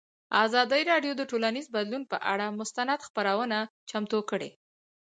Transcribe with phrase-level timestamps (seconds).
[0.45, 3.57] ازادي راډیو د ټولنیز بدلون پر اړه مستند خپرونه
[3.89, 4.49] چمتو کړې.